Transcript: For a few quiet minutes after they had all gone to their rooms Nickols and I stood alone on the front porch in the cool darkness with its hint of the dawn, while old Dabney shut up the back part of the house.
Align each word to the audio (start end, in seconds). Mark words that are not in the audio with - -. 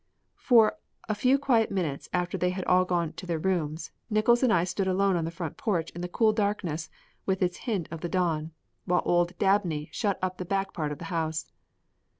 For 0.39 0.77
a 1.07 1.13
few 1.13 1.37
quiet 1.37 1.69
minutes 1.69 2.09
after 2.11 2.35
they 2.35 2.49
had 2.49 2.65
all 2.65 2.85
gone 2.85 3.13
to 3.13 3.27
their 3.27 3.37
rooms 3.37 3.91
Nickols 4.09 4.41
and 4.41 4.51
I 4.51 4.63
stood 4.63 4.87
alone 4.87 5.15
on 5.15 5.25
the 5.25 5.29
front 5.29 5.57
porch 5.57 5.91
in 5.91 6.01
the 6.01 6.07
cool 6.07 6.33
darkness 6.33 6.89
with 7.27 7.43
its 7.43 7.57
hint 7.69 7.87
of 7.91 8.01
the 8.01 8.09
dawn, 8.09 8.49
while 8.85 9.03
old 9.05 9.37
Dabney 9.37 9.89
shut 9.91 10.17
up 10.19 10.39
the 10.39 10.43
back 10.45 10.73
part 10.73 10.91
of 10.91 10.97
the 10.97 11.05
house. 11.13 11.51